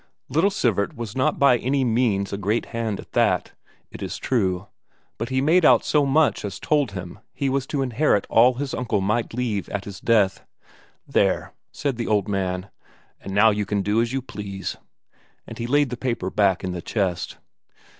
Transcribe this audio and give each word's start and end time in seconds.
Little 0.29 0.49
Sivert 0.49 0.95
was 0.95 1.15
not 1.15 1.37
by 1.37 1.59
any 1.59 1.83
means 1.83 2.33
a 2.33 2.37
great 2.39 2.65
hand 2.73 2.99
at 2.99 3.11
that, 3.11 3.51
it 3.91 4.01
is 4.01 4.17
true, 4.17 4.65
but 5.19 5.29
he 5.29 5.41
made 5.41 5.63
out 5.63 5.83
so 5.85 6.07
much 6.07 6.43
as 6.43 6.59
told 6.59 6.93
him 6.93 7.19
he 7.31 7.49
was 7.49 7.67
to 7.67 7.83
inherit 7.83 8.25
all 8.27 8.53
that 8.53 8.59
his 8.61 8.73
uncle 8.73 8.99
might 8.99 9.35
leave 9.35 9.69
at 9.69 9.85
his 9.85 9.99
death. 10.01 10.43
"There," 11.07 11.53
said 11.71 11.97
the 11.97 12.07
old 12.07 12.27
man. 12.27 12.71
"And 13.19 13.35
now 13.35 13.51
you 13.51 13.63
can 13.67 13.83
do 13.83 14.01
as 14.01 14.11
you 14.11 14.23
please." 14.23 14.75
And 15.45 15.59
he 15.59 15.67
laid 15.67 15.91
the 15.91 15.97
paper 15.97 16.31
back 16.31 16.63
in 16.63 16.71
the 16.71 16.81
chest. 16.81 17.37